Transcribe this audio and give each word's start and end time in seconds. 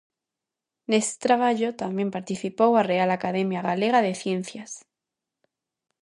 Neste 0.89 1.15
traballo 1.25 1.69
tamén 1.83 2.13
participou 2.17 2.71
a 2.75 2.85
Real 2.91 3.09
Academia 3.17 3.65
Galega 3.69 3.99
de 4.05 4.13
Ciencias. 4.21 4.71